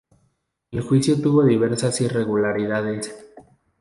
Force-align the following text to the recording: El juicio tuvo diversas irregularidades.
El 0.71 0.81
juicio 0.81 1.21
tuvo 1.21 1.45
diversas 1.45 2.01
irregularidades. 2.01 3.15